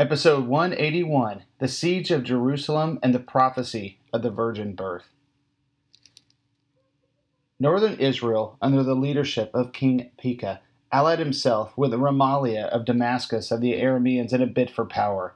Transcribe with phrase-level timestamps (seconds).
[0.00, 5.10] Episode 181 The Siege of Jerusalem and the Prophecy of the Virgin Birth.
[7.58, 13.60] Northern Israel, under the leadership of King Pekah, allied himself with Remaliah of Damascus of
[13.60, 15.34] the Arameans in a bid for power.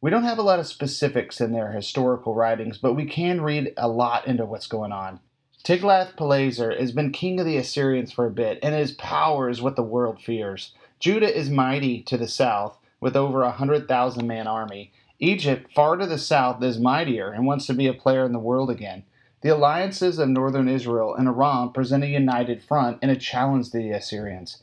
[0.00, 3.72] We don't have a lot of specifics in their historical writings, but we can read
[3.76, 5.20] a lot into what's going on.
[5.62, 9.76] Tiglath-Pileser has been king of the Assyrians for a bit, and his power is what
[9.76, 10.74] the world fears.
[10.98, 14.92] Judah is mighty to the south, with over a 100,000 man army.
[15.18, 18.38] Egypt, far to the south, is mightier and wants to be a player in the
[18.38, 19.02] world again.
[19.40, 23.78] The alliances of northern Israel and Aram present a united front and a challenge to
[23.78, 24.62] the Assyrians.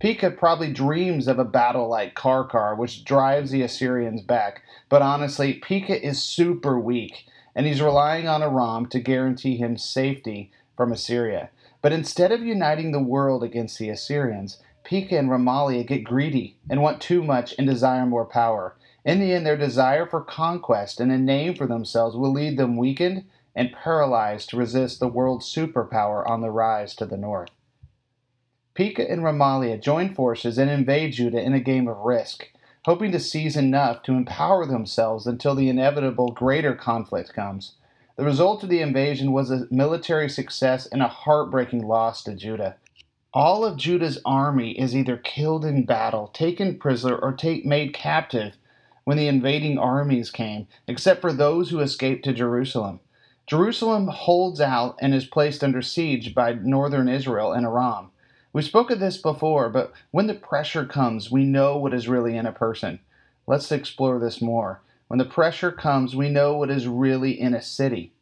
[0.00, 5.54] Pekah probably dreams of a battle like Karkar, which drives the Assyrians back, but honestly,
[5.54, 11.48] Pekah is super weak, and he's relying on Aram to guarantee him safety from Assyria.
[11.80, 14.58] But instead of uniting the world against the Assyrians,
[14.88, 18.74] Pekah and Remaliah get greedy and want too much and desire more power.
[19.04, 22.78] In the end, their desire for conquest and a name for themselves will lead them
[22.78, 27.50] weakened and paralyzed to resist the world's superpower on the rise to the north.
[28.72, 32.48] Pekah and Remaliah join forces and invade Judah in a game of risk,
[32.86, 37.74] hoping to seize enough to empower themselves until the inevitable greater conflict comes.
[38.16, 42.76] The result of the invasion was a military success and a heartbreaking loss to Judah.
[43.34, 48.56] All of Judah's army is either killed in battle, taken prisoner, or take, made captive
[49.04, 53.00] when the invading armies came, except for those who escaped to Jerusalem.
[53.46, 58.10] Jerusalem holds out and is placed under siege by northern Israel and Aram.
[58.54, 62.34] We spoke of this before, but when the pressure comes, we know what is really
[62.34, 62.98] in a person.
[63.46, 64.80] Let's explore this more.
[65.08, 68.12] When the pressure comes, we know what is really in a city.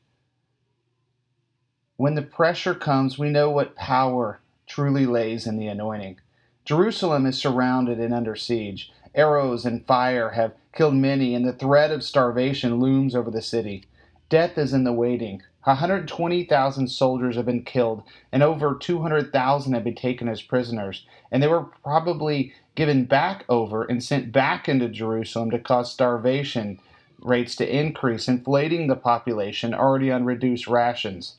[1.96, 6.18] When the pressure comes, we know what power truly lays in the anointing.
[6.64, 8.90] Jerusalem is surrounded and under siege.
[9.14, 13.84] Arrows and fire have killed many, and the threat of starvation looms over the city.
[14.28, 15.42] Death is in the waiting.
[15.62, 21.48] 120,000 soldiers have been killed, and over 200,000 have been taken as prisoners, and they
[21.48, 26.78] were probably given back over and sent back into Jerusalem to cause starvation
[27.20, 31.36] rates to increase, inflating the population already on reduced rations.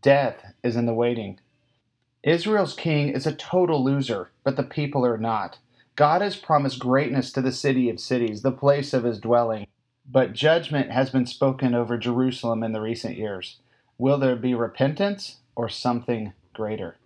[0.00, 1.38] Death is in the waiting.
[2.22, 5.58] Israel's king is a total loser, but the people are not.
[5.96, 9.66] God has promised greatness to the city of cities, the place of his dwelling.
[10.08, 13.58] But judgment has been spoken over Jerusalem in the recent years.
[13.98, 16.96] Will there be repentance or something greater?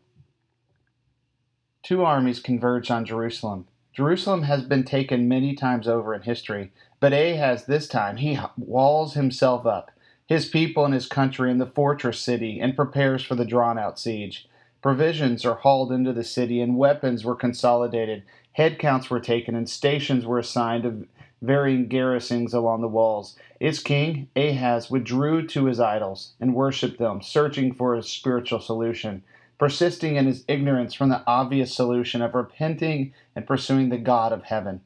[1.82, 3.66] Two armies converge on Jerusalem.
[3.94, 9.14] Jerusalem has been taken many times over in history, but Ahaz this time he walls
[9.14, 9.90] himself up,
[10.26, 13.98] his people and his country in the fortress city, and prepares for the drawn out
[13.98, 14.46] siege.
[14.86, 18.22] Provisions are hauled into the city, and weapons were consolidated.
[18.56, 21.08] Headcounts were taken, and stations were assigned to
[21.42, 23.36] varying garrisons along the walls.
[23.58, 29.24] Its king, Ahaz, withdrew to his idols and worshipped them, searching for a spiritual solution,
[29.58, 34.44] persisting in his ignorance from the obvious solution of repenting and pursuing the God of
[34.44, 34.82] heaven.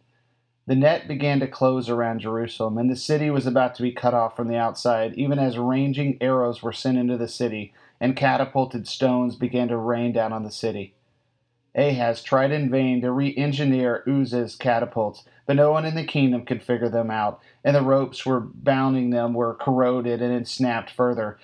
[0.70, 4.14] The net began to close around Jerusalem, and the city was about to be cut
[4.14, 8.86] off from the outside, even as ranging arrows were sent into the city and catapulted
[8.86, 10.94] stones began to rain down on the city.
[11.74, 16.44] Ahaz tried in vain to re engineer Uzziah's catapults, but no one in the kingdom
[16.44, 20.90] could figure them out, and the ropes were bounding them were corroded and had snapped
[20.90, 21.40] further.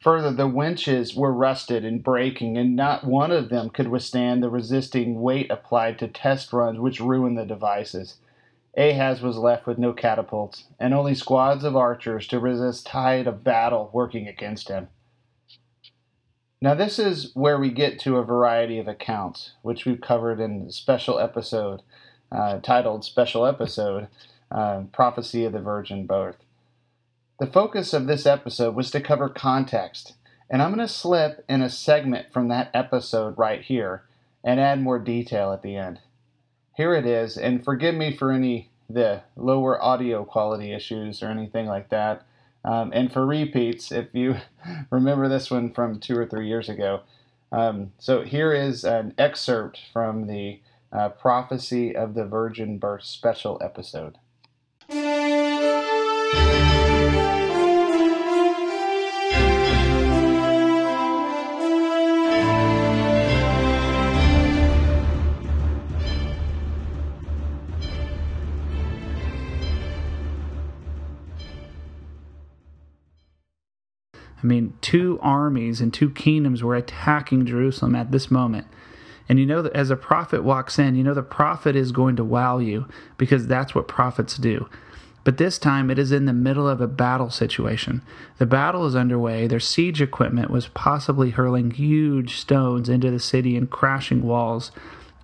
[0.00, 4.48] Further, the winches were rusted and breaking, and not one of them could withstand the
[4.48, 8.16] resisting weight applied to test runs which ruined the devices.
[8.76, 13.44] Ahaz was left with no catapults, and only squads of archers to resist tide of
[13.44, 14.88] battle working against him.
[16.60, 20.66] Now, this is where we get to a variety of accounts, which we've covered in
[20.68, 21.82] a special episode
[22.30, 24.08] uh, titled Special Episode
[24.50, 26.36] uh, Prophecy of the Virgin Birth.
[27.40, 30.14] The focus of this episode was to cover context,
[30.48, 34.04] and I'm going to slip in a segment from that episode right here
[34.44, 35.98] and add more detail at the end.
[36.74, 41.66] Here it is, and forgive me for any the lower audio quality issues or anything
[41.66, 42.26] like that.
[42.64, 44.36] Um, and for repeats, if you
[44.90, 47.00] remember this one from two or three years ago.
[47.50, 50.60] Um, so here is an excerpt from the
[50.92, 54.18] uh, Prophecy of the Virgin Birth special episode.
[74.42, 78.66] I mean, two armies and two kingdoms were attacking Jerusalem at this moment.
[79.28, 82.16] And you know that as a prophet walks in, you know the prophet is going
[82.16, 82.86] to wow you
[83.16, 84.68] because that's what prophets do.
[85.24, 88.02] But this time it is in the middle of a battle situation.
[88.38, 89.46] The battle is underway.
[89.46, 94.72] Their siege equipment was possibly hurling huge stones into the city and crashing walls.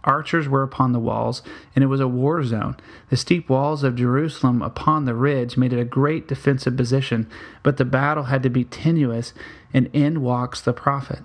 [0.04, 1.42] Archers were upon the walls,
[1.74, 2.76] and it was a war zone.
[3.10, 7.28] The steep walls of Jerusalem upon the ridge made it a great defensive position,
[7.62, 9.34] but the battle had to be tenuous,
[9.72, 11.24] and in walks the prophet.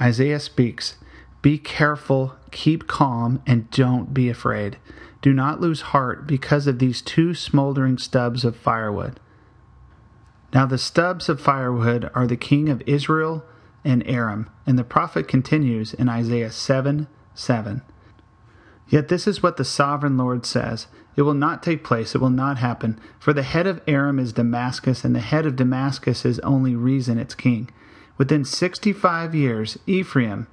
[0.00, 0.96] Isaiah speaks
[1.42, 4.78] Be careful, keep calm, and don't be afraid.
[5.22, 9.20] Do not lose heart because of these two smoldering stubs of firewood.
[10.52, 13.44] Now, the stubs of firewood are the king of Israel
[13.84, 17.82] and Aram, and the prophet continues in Isaiah 7 7.
[18.88, 22.28] Yet this is what the sovereign Lord says It will not take place, it will
[22.28, 26.40] not happen, for the head of Aram is Damascus, and the head of Damascus is
[26.40, 27.70] only Rezin, its king.
[28.18, 30.46] Within 65 years, Ephraim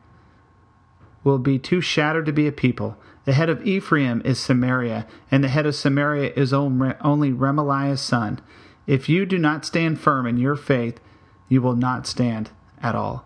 [1.23, 2.95] will be too shattered to be a people.
[3.25, 8.39] The head of Ephraim is Samaria, and the head of Samaria is only Remaliah's son.
[8.85, 11.01] If you do not stand firm in your faith,
[11.49, 12.51] you will not stand
[12.81, 13.25] at all.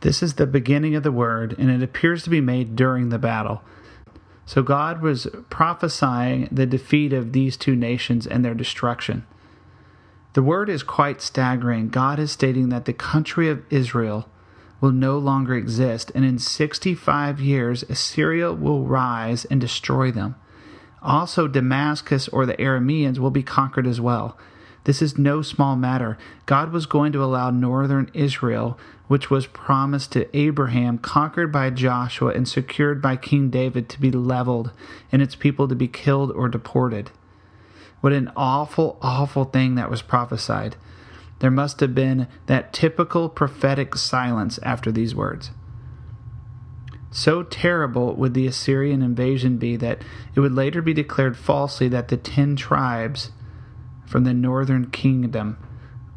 [0.00, 3.18] This is the beginning of the word, and it appears to be made during the
[3.18, 3.62] battle.
[4.44, 9.26] So God was prophesying the defeat of these two nations and their destruction.
[10.34, 11.88] The word is quite staggering.
[11.88, 14.28] God is stating that the country of Israel
[14.80, 20.36] will no longer exist, and in 65 years, Assyria will rise and destroy them.
[21.02, 24.36] Also, Damascus or the Arameans will be conquered as well.
[24.86, 26.16] This is no small matter.
[26.46, 28.78] God was going to allow northern Israel,
[29.08, 34.12] which was promised to Abraham, conquered by Joshua, and secured by King David, to be
[34.12, 34.70] leveled,
[35.10, 37.10] and its people to be killed or deported.
[38.00, 40.76] What an awful, awful thing that was prophesied.
[41.40, 45.50] There must have been that typical prophetic silence after these words.
[47.10, 50.02] So terrible would the Assyrian invasion be that
[50.36, 53.32] it would later be declared falsely that the ten tribes
[54.06, 55.58] from the northern kingdom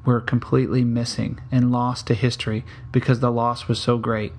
[0.05, 4.33] were completely missing and lost to history because the loss was so great.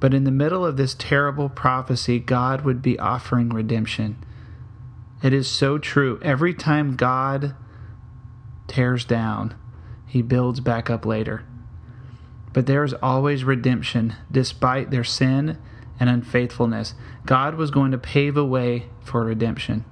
[0.00, 4.22] But in the middle of this terrible prophecy, God would be offering redemption.
[5.22, 6.20] It is so true.
[6.22, 7.54] Every time God
[8.66, 9.54] tears down,
[10.06, 11.44] he builds back up later.
[12.52, 15.58] But there is always redemption despite their sin
[15.98, 16.94] and unfaithfulness.
[17.26, 19.84] God was going to pave a way for redemption.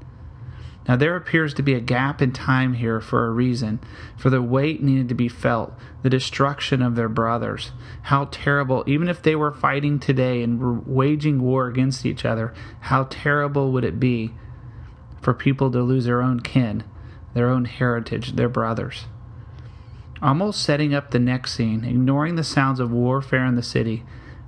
[0.88, 3.78] Now, there appears to be a gap in time here for a reason,
[4.16, 7.70] for the weight needed to be felt, the destruction of their brothers.
[8.02, 13.04] How terrible, even if they were fighting today and waging war against each other, how
[13.04, 14.32] terrible would it be
[15.20, 16.82] for people to lose their own kin,
[17.32, 19.06] their own heritage, their brothers?
[20.20, 24.04] Almost setting up the next scene, ignoring the sounds of warfare in the city,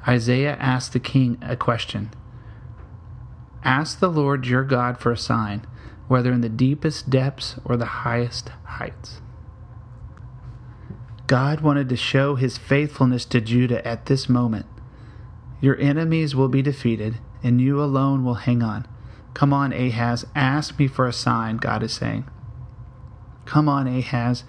[0.07, 2.11] Isaiah asked the king a question
[3.65, 5.67] Ask the Lord your God for a sign,
[6.09, 9.21] whether in the deepest depths or the highest heights.
[11.27, 14.67] God wanted to show his faithfulness to Judah at this moment.
[15.61, 18.87] Your enemies will be defeated, and you alone will hang on.
[19.33, 22.29] Come on, Ahaz, ask me for a sign, God is saying.
[23.47, 24.45] Come on, Ahaz,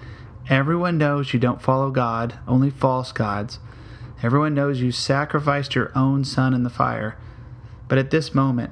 [0.47, 3.57] Everyone knows you don't follow God, only false gods.
[4.21, 7.17] Everyone knows you sacrificed your own son in the fire.
[7.87, 8.71] But at this moment,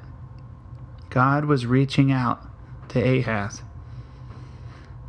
[1.10, 2.42] God was reaching out
[2.94, 3.62] to Ahaz.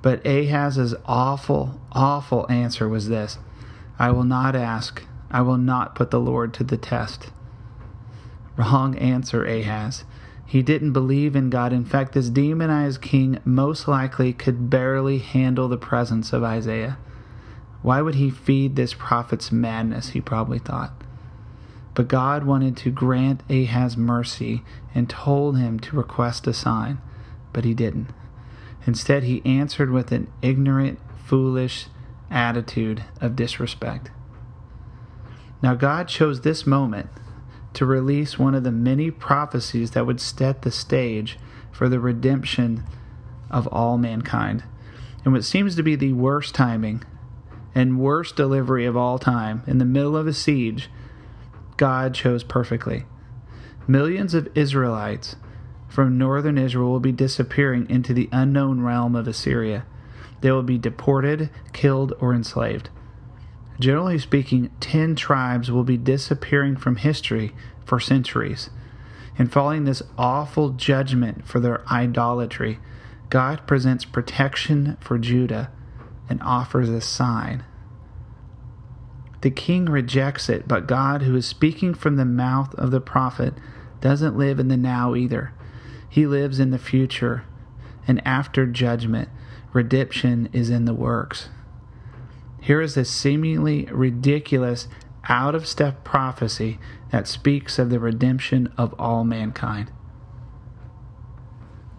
[0.01, 3.39] But Ahaz's awful, awful answer was this
[3.97, 5.03] I will not ask.
[5.31, 7.29] I will not put the Lord to the test.
[8.57, 10.03] Wrong answer, Ahaz.
[10.45, 11.73] He didn't believe in God.
[11.73, 16.97] In fact, this demonized king most likely could barely handle the presence of Isaiah.
[17.81, 20.09] Why would he feed this prophet's madness?
[20.09, 20.93] He probably thought.
[21.95, 24.63] But God wanted to grant Ahaz mercy
[24.93, 26.99] and told him to request a sign,
[27.55, 28.09] but he didn't.
[28.85, 31.87] Instead, he answered with an ignorant, foolish
[32.29, 34.11] attitude of disrespect.
[35.63, 37.09] Now, God chose this moment
[37.73, 41.39] to release one of the many prophecies that would set the stage
[41.71, 42.83] for the redemption
[43.49, 44.65] of all mankind.
[45.23, 47.03] And what seems to be the worst timing
[47.73, 50.89] and worst delivery of all time, in the middle of a siege,
[51.77, 53.05] God chose perfectly.
[53.87, 55.37] Millions of Israelites
[55.95, 59.85] from northern Israel will be disappearing into the unknown realm of Assyria.
[60.41, 62.89] They will be deported, killed, or enslaved.
[63.79, 67.53] Generally speaking, 10 tribes will be disappearing from history
[67.85, 68.69] for centuries.
[69.37, 72.79] And following this awful judgment for their idolatry,
[73.29, 75.71] God presents protection for Judah
[76.29, 77.63] and offers a sign.
[79.39, 83.53] The king rejects it, but God, who is speaking from the mouth of the prophet,
[84.01, 85.53] doesn't live in the now either.
[86.15, 87.43] He lives in the future,
[88.07, 89.27] and after judgment,
[89.73, 91.49] redemption is in the works.
[92.61, 94.87] Here is a seemingly ridiculous,
[95.27, 96.79] out of step prophecy
[97.11, 99.91] that speaks of the redemption of all mankind.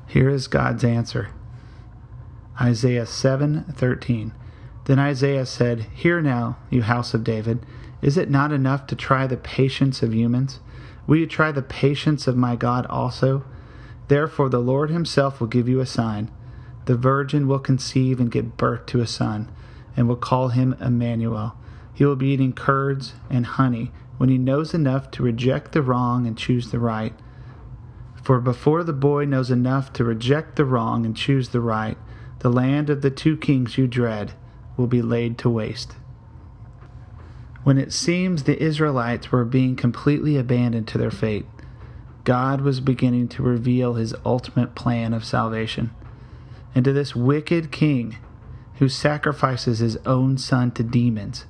[0.06, 1.28] Here is God's answer.
[2.58, 4.32] Isaiah 7:13.
[4.86, 7.66] Then Isaiah said, "Hear now, you house of David,
[8.00, 10.60] is it not enough to try the patience of humans?
[11.06, 13.44] Will you try the patience of my God also?
[14.08, 16.30] Therefore the Lord himself will give you a sign.
[16.84, 19.50] The virgin will conceive and give birth to a son,
[19.96, 21.56] and will call him Emmanuel.
[21.92, 26.26] He will be eating curds and honey when he knows enough to reject the wrong
[26.26, 27.14] and choose the right.
[28.22, 31.96] For before the boy knows enough to reject the wrong and choose the right,
[32.40, 34.32] the land of the two kings you dread
[34.76, 35.94] will be laid to waste.
[37.64, 41.46] When it seems the Israelites were being completely abandoned to their fate,
[42.26, 45.92] God was beginning to reveal his ultimate plan of salvation.
[46.74, 48.18] And to this wicked king
[48.80, 51.46] who sacrifices his own son to demons,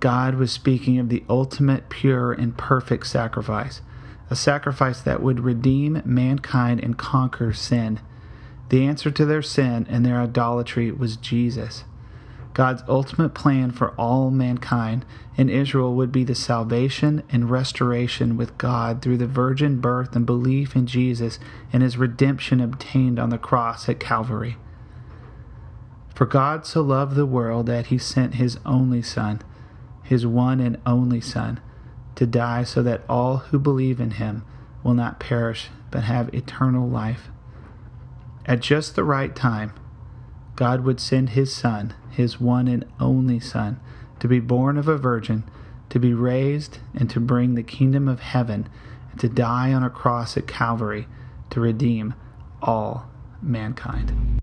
[0.00, 3.82] God was speaking of the ultimate pure and perfect sacrifice,
[4.30, 8.00] a sacrifice that would redeem mankind and conquer sin
[8.70, 11.84] the answer to their sin and their idolatry was Jesus.
[12.54, 15.06] God's ultimate plan for all mankind
[15.38, 20.26] and Israel would be the salvation and restoration with God through the virgin birth and
[20.26, 21.38] belief in Jesus
[21.72, 24.56] and his redemption obtained on the cross at Calvary.
[26.14, 29.40] For God so loved the world that he sent his only Son,
[30.02, 31.58] his one and only Son,
[32.16, 34.44] to die so that all who believe in him
[34.82, 37.30] will not perish but have eternal life.
[38.44, 39.72] At just the right time,
[40.62, 43.80] God would send His Son, His one and only Son,
[44.20, 45.42] to be born of a virgin,
[45.88, 48.68] to be raised, and to bring the kingdom of heaven,
[49.10, 51.08] and to die on a cross at Calvary
[51.50, 52.14] to redeem
[52.62, 53.10] all
[53.42, 54.40] mankind.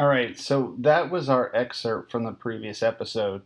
[0.00, 3.42] All right, so that was our excerpt from the previous episode.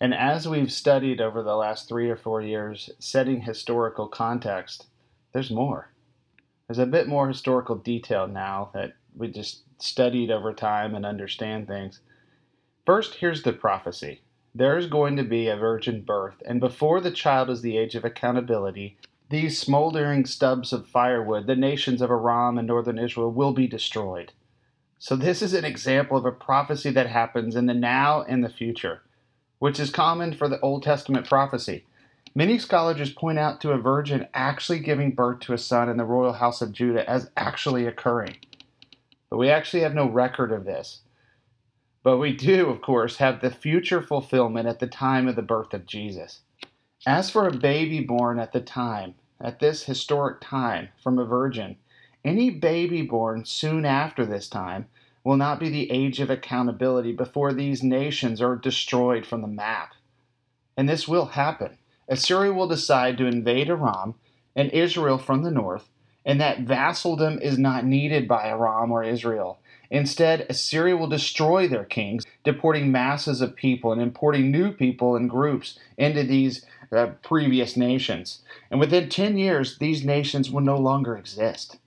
[0.00, 4.88] And as we've studied over the last three or four years, setting historical context,
[5.32, 5.92] there's more.
[6.66, 11.68] There's a bit more historical detail now that we just studied over time and understand
[11.68, 12.00] things.
[12.84, 14.22] First, here's the prophecy
[14.52, 18.04] there's going to be a virgin birth, and before the child is the age of
[18.04, 18.96] accountability,
[19.30, 24.32] these smoldering stubs of firewood, the nations of Aram and northern Israel, will be destroyed.
[25.06, 28.48] So, this is an example of a prophecy that happens in the now and the
[28.48, 29.02] future,
[29.58, 31.84] which is common for the Old Testament prophecy.
[32.34, 36.06] Many scholars point out to a virgin actually giving birth to a son in the
[36.06, 38.36] royal house of Judah as actually occurring.
[39.28, 41.02] But we actually have no record of this.
[42.02, 45.74] But we do, of course, have the future fulfillment at the time of the birth
[45.74, 46.40] of Jesus.
[47.06, 51.76] As for a baby born at the time, at this historic time, from a virgin,
[52.24, 54.86] any baby born soon after this time
[55.24, 59.94] will not be the age of accountability before these nations are destroyed from the map.
[60.76, 61.78] And this will happen.
[62.08, 64.14] Assyria will decide to invade Aram
[64.54, 65.88] and Israel from the north,
[66.24, 69.58] and that vassaldom is not needed by Aram or Israel.
[69.90, 75.30] Instead, Assyria will destroy their kings, deporting masses of people and importing new people and
[75.30, 78.42] groups into these uh, previous nations.
[78.70, 81.78] And within 10 years, these nations will no longer exist.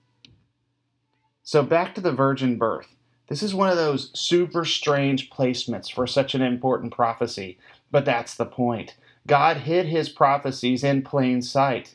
[1.42, 2.97] So, back to the virgin birth.
[3.28, 7.58] This is one of those super strange placements for such an important prophecy,
[7.90, 8.96] but that's the point.
[9.26, 11.94] God hid his prophecies in plain sight,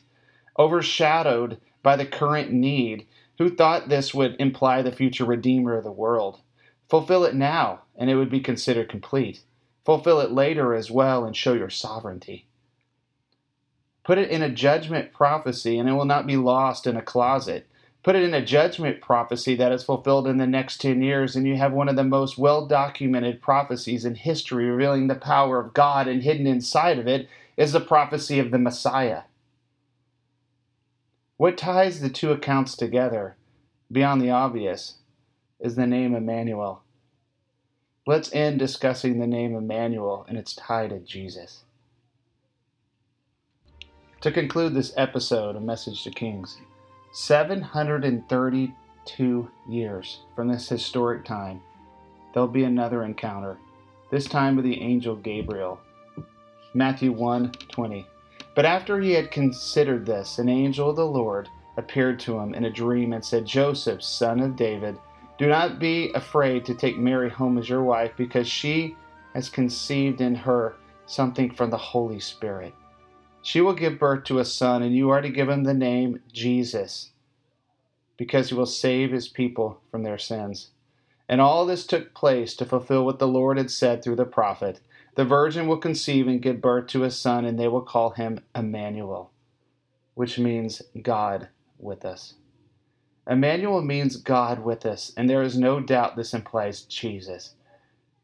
[0.58, 3.06] overshadowed by the current need.
[3.38, 6.40] Who thought this would imply the future Redeemer of the world?
[6.88, 9.42] Fulfill it now, and it would be considered complete.
[9.84, 12.46] Fulfill it later as well, and show your sovereignty.
[14.04, 17.66] Put it in a judgment prophecy, and it will not be lost in a closet.
[18.04, 21.48] Put it in a judgment prophecy that is fulfilled in the next 10 years, and
[21.48, 25.72] you have one of the most well documented prophecies in history revealing the power of
[25.72, 29.22] God, and hidden inside of it is the prophecy of the Messiah.
[31.38, 33.36] What ties the two accounts together,
[33.90, 34.98] beyond the obvious,
[35.58, 36.82] is the name Emmanuel.
[38.06, 41.62] Let's end discussing the name Emmanuel and its tie to Jesus.
[44.20, 46.58] To conclude this episode of Message to Kings,
[47.14, 51.62] 732 years from this historic time,
[52.32, 53.56] there'll be another encounter,
[54.10, 55.78] this time with the angel Gabriel.
[56.74, 58.04] Matthew 1 20.
[58.56, 62.64] But after he had considered this, an angel of the Lord appeared to him in
[62.64, 64.98] a dream and said, Joseph, son of David,
[65.38, 68.96] do not be afraid to take Mary home as your wife, because she
[69.34, 70.74] has conceived in her
[71.06, 72.74] something from the Holy Spirit.
[73.44, 76.22] She will give birth to a son, and you are to give him the name
[76.32, 77.10] Jesus,
[78.16, 80.70] because he will save his people from their sins.
[81.28, 84.80] And all this took place to fulfill what the Lord had said through the prophet
[85.14, 88.40] The virgin will conceive and give birth to a son, and they will call him
[88.56, 89.30] Emmanuel,
[90.14, 91.48] which means God
[91.78, 92.34] with us.
[93.28, 97.54] Emmanuel means God with us, and there is no doubt this implies Jesus.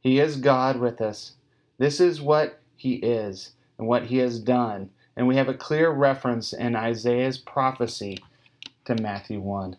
[0.00, 1.33] He is God with us.
[1.77, 5.90] This is what He is and what He has done, and we have a clear
[5.90, 8.19] reference in Isaiah's prophecy
[8.85, 9.76] to Matthew 1.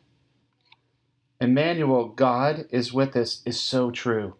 [1.39, 4.35] Emmanuel, God is with us, is so true.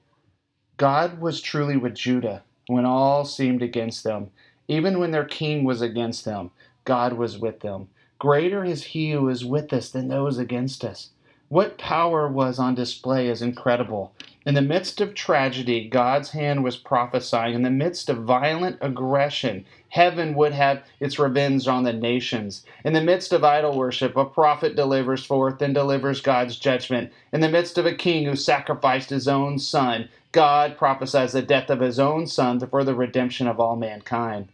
[0.78, 4.30] God was truly with Judah when all seemed against them.
[4.68, 6.52] Even when their king was against them,
[6.86, 7.90] God was with them.
[8.20, 11.10] Greater is he who is with us than those against us.
[11.50, 14.14] What power was on display is incredible.
[14.46, 17.56] In the midst of tragedy, God's hand was prophesying.
[17.56, 22.66] In the midst of violent aggression, heaven would have its revenge on the nations.
[22.84, 27.14] In the midst of idol worship, a prophet delivers forth and delivers God's judgment.
[27.34, 31.70] In the midst of a king who sacrificed his own son, God prophesies the death
[31.70, 34.50] of his own son for the redemption of all mankind.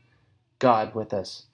[0.60, 1.46] God with us.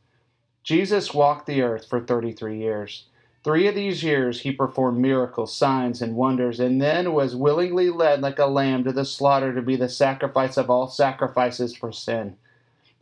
[0.63, 3.05] Jesus walked the earth for 33 years.
[3.43, 8.21] Three of these years he performed miracles, signs, and wonders, and then was willingly led
[8.21, 12.37] like a lamb to the slaughter to be the sacrifice of all sacrifices for sin.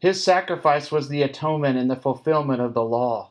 [0.01, 3.29] His sacrifice was the atonement and the fulfillment of the law.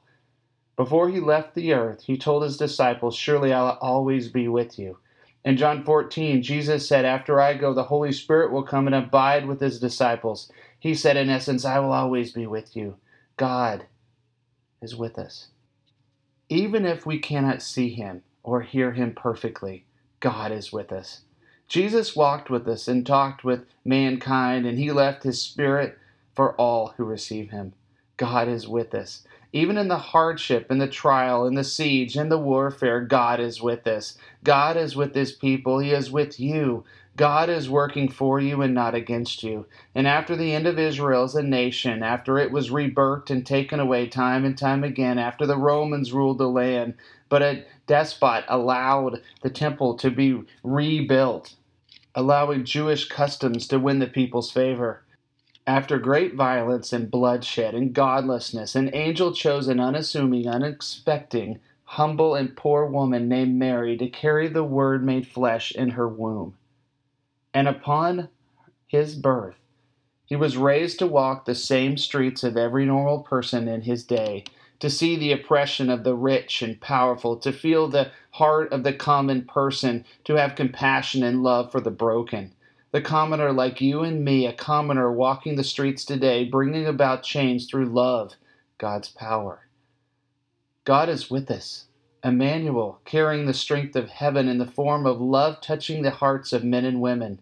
[0.76, 4.98] Before he left the earth, he told his disciples, Surely I'll always be with you.
[5.44, 9.46] In John 14, Jesus said, After I go, the Holy Spirit will come and abide
[9.46, 10.48] with his disciples.
[10.78, 12.98] He said, in essence, I will always be with you.
[13.36, 13.86] God
[14.80, 15.48] is with us.
[16.48, 19.86] Even if we cannot see him or hear him perfectly,
[20.20, 21.22] God is with us.
[21.66, 25.98] Jesus walked with us and talked with mankind, and he left his spirit
[26.40, 27.74] for all who receive him.
[28.16, 29.24] God is with us.
[29.52, 33.60] Even in the hardship in the trial in the siege in the warfare, God is
[33.60, 34.16] with us.
[34.42, 35.80] God is with his people.
[35.80, 36.82] He is with you.
[37.14, 39.66] God is working for you and not against you.
[39.94, 43.78] And after the end of Israel as a nation, after it was rebirthed and taken
[43.78, 46.94] away time and time again, after the Romans ruled the land,
[47.28, 51.56] but a despot allowed the temple to be rebuilt,
[52.14, 55.02] allowing Jewish customs to win the people's favor.
[55.70, 62.56] After great violence and bloodshed and godlessness, an angel chose an unassuming, unexpecting, humble, and
[62.56, 66.56] poor woman named Mary to carry the Word made flesh in her womb
[67.54, 68.30] and upon
[68.88, 69.56] his birth,
[70.24, 74.42] he was raised to walk the same streets of every normal person in his day,
[74.80, 78.92] to see the oppression of the rich and powerful, to feel the heart of the
[78.92, 82.52] common person, to have compassion and love for the broken.
[82.92, 87.68] The commoner like you and me, a commoner walking the streets today, bringing about change
[87.68, 88.34] through love,
[88.78, 89.68] God's power.
[90.84, 91.86] God is with us.
[92.24, 96.64] Emmanuel, carrying the strength of heaven in the form of love touching the hearts of
[96.64, 97.40] men and women.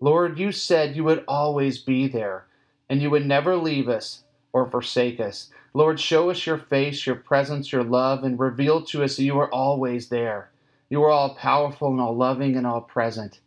[0.00, 2.46] Lord, you said you would always be there
[2.88, 5.50] and you would never leave us or forsake us.
[5.74, 9.38] Lord, show us your face, your presence, your love, and reveal to us that you
[9.38, 10.50] are always there.
[10.88, 13.40] You are all powerful and all loving and all present.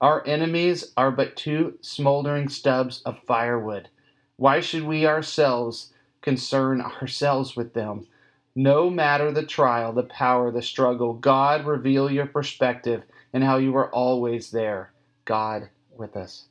[0.00, 3.88] Our enemies are but two smoldering stubs of firewood.
[4.36, 8.06] Why should we ourselves concern ourselves with them?
[8.54, 13.74] No matter the trial, the power, the struggle, God reveal your perspective and how you
[13.76, 14.92] are always there.
[15.24, 16.46] God with us.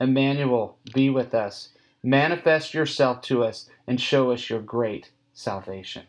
[0.00, 1.68] Emmanuel, be with us.
[2.02, 6.02] Manifest yourself to us and show us your great salvation.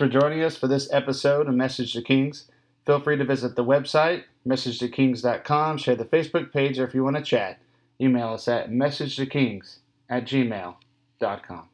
[0.00, 2.46] For joining us for this episode of Message to Kings.
[2.86, 7.16] Feel free to visit the website, messagetokings.com, share the Facebook page, or if you want
[7.16, 7.60] to chat,
[8.00, 11.68] email us at messagetokings at gmail.com.